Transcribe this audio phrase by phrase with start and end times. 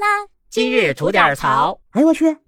[0.00, 0.06] 啦！
[0.48, 1.78] 今日吐点槽。
[1.90, 2.38] 哎呦我去！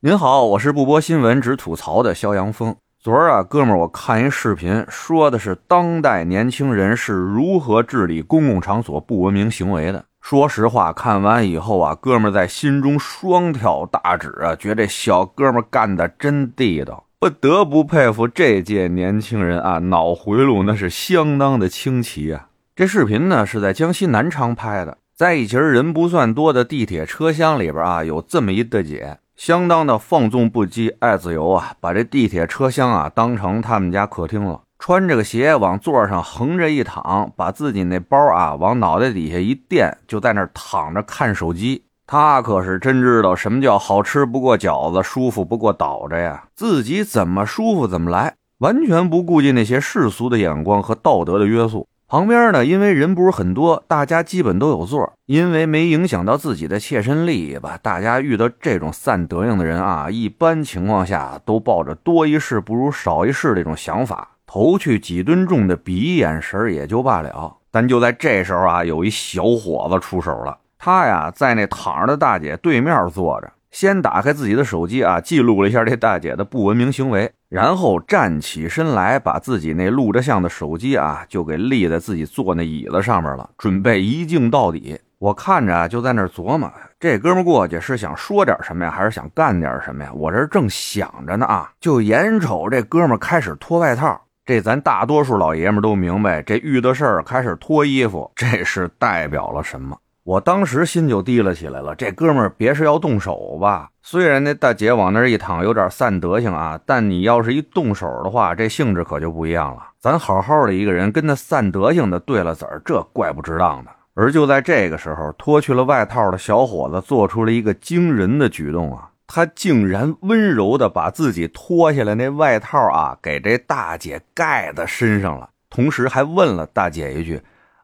[0.00, 2.76] 您好，我是不播新闻只吐槽的肖阳峰。
[3.00, 10.04] 昨儿啊，哥们儿，我看一视频，说的是当代年轻人是如何治理公共场所不文明行为的。
[10.20, 17.04] 说实话，看完以后啊，哥们儿在心中双挑大指啊，觉得这小哥们儿干的真地道。
[17.18, 22.48] 不得不佩服这届年轻人啊，脑回路那是相当的清奇啊！
[22.76, 41.82] 这视频呢是在江西南昌拍的，在一节人不算多的地铁车厢里边啊，有这么一大姐，相当的放纵不羁、爱自由啊，把这地铁车厢啊当成他们家客厅了，穿着个鞋往座上横着一躺，把自己那包啊往脑袋底下一垫，就在那儿躺着看手机。
[42.06, 46.44] 他可是真知道什么叫好吃不过饺子，舒服不过倒着呀！
[46.54, 51.88] 自己怎么舒服怎么来，完全不顾及那些世俗的眼光和道德的约束。
[52.08, 57.76] 旁边呢，因为人不是很多，大家基本都有座，因为没影响到自己的切身利益吧。
[57.82, 67.56] 大家遇到这种散德行的人啊，一般情况下都抱着多一事不如少一事这种想法，投去几吨重的鄙夷眼神也就罢了。
[67.72, 70.56] 但就在这时候啊，有一小伙子出手了。
[70.78, 84.98] 他呀，在那躺着的大姐对面坐着，先打开自己的手机啊，记录了一下这大姐的不文明行为，然后站起身来，把自己那录着像的手机啊，就给立在自己坐那椅子上面了，准备一镜到底。
[85.18, 90.10] 我看着就在那琢磨，这哥们过去是想说点什么呀，还是想干点什么呀？
[90.14, 99.96] 我这正想着呢啊，就眼瞅这哥们开始脱外套，这咱大多数老爷们都明白，这遇到事儿开始脱衣服，这是代表了什么？
[100.26, 103.88] 我当时心就提了起来了，这哥们儿别是要动手吧？
[104.02, 109.84] 虽然那大姐往那儿一躺，有点散德行啊，但你要是一动手的话，这性质可就不一样了。
[110.00, 113.90] 咱好好的一个人，跟那散德行的对了子儿，这怪不值当的。
[114.14, 119.08] 而就在这个时候，脱去了外套的小伙子做出了一个惊人的举动啊！
[119.28, 127.40] 他竟然温柔的把自己脱下来那外套啊，给这大姐盖在身上了，同时还问了大姐一句：“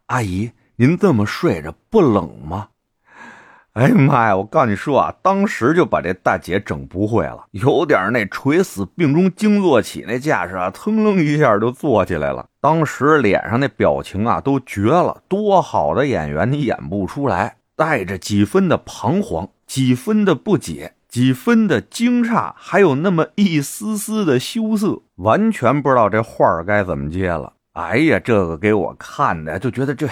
[0.06, 0.50] 阿姨。”
[0.82, 2.70] 您这么睡着不冷吗？
[3.74, 4.36] 哎呀妈呀！
[4.36, 12.48] 我告诉你说啊，当时就把这大姐整不会了，有点那垂死病中惊坐起那架势啊，腾楞一下就坐起来了。
[12.60, 27.52] 当时脸上那表情啊都绝了，多好的演员你演不出来，带着几分的彷徨，几分的不解，几分的惊诧，还有那么一丝丝的羞涩，完全不知道这话该怎么接了。
[27.74, 30.08] 哎呀，这个给我看的就觉得这。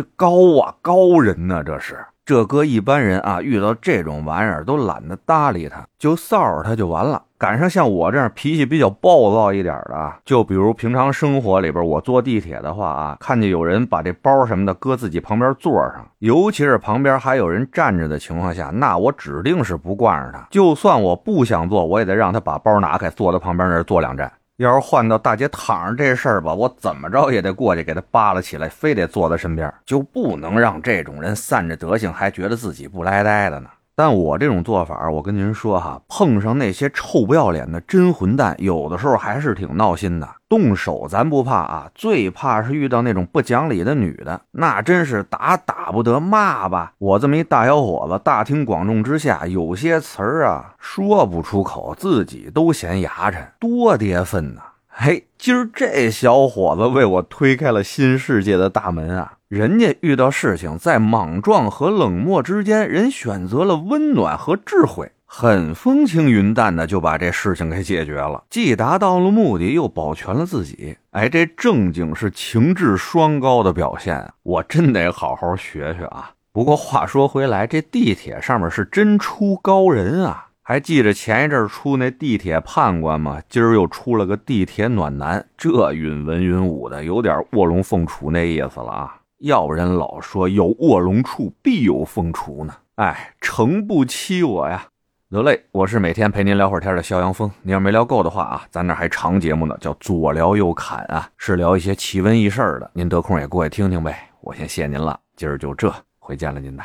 [0.00, 1.62] 这高啊，高人呢！
[1.62, 7.22] 这是这搁一般人啊，遇到这种玩意儿都懒得搭理他，就骚扰他就完了。
[7.36, 20.46] 赶上像我这样脾气比较暴躁一点的，就比如平常生活里边，我坐地铁的话啊，看见有人把这包什么的搁自己旁边座上，尤其是旁边还有人站着的情况下，那我指定是不惯着他。
[20.50, 24.32] 就算我不想坐，我也得让他把包拿开，坐在旁边那坐两站。
[24.60, 33.70] 要是换到大姐躺着这事儿吧，我怎么着也得过去给她扒拉起来，非得坐在身边，就不能让这种人散着德行，还觉得自己不赖呆的呢。
[34.00, 40.26] 但我这种做法，我跟您说哈，碰上那些臭不要脸的真混蛋，有的时候还是挺闹心的。
[40.48, 46.94] 动手咱不怕啊，最怕是遇到那种不讲理的女的，那真是打打不得，骂吧。
[46.96, 54.62] 我这么一大小伙子，大庭广众之下，有些词儿啊说不出口，自己都嫌牙碜，多跌份呐。
[54.88, 59.34] 嘿，今儿这小伙子为我推开了新世界的大门啊！
[59.50, 70.96] 人家遇到事情，在莽撞和冷漠之间，人选择了温暖和智慧，很风轻云淡的就把这事情给解决了，既达到了目的，又保全了自己。
[71.10, 74.24] 哎，这正经是情志双高的表现！
[74.44, 76.30] 我真得好好学学啊！
[76.52, 80.46] 不过话说回来，这地铁上面是真出高人啊！
[80.62, 83.40] 还记着前一阵出那地铁判官吗？
[83.48, 89.16] 今儿又出了个地铁暖男，这允文允武的，有点卧龙凤雏那意思了啊！
[89.40, 94.88] 要不然老说有卧龙处必有凤雏呢，哎，诚不欺我呀！
[95.30, 104.28] 得嘞，我是每天陪您聊会儿天的肖阳峰，您要没聊够的话啊，咱那还长节目呢，叫左聊右侃啊，是聊一些奇闻异事的，您得空也过来听听呗。
[104.42, 106.84] 我先谢您了，今儿就这，回见了您呐。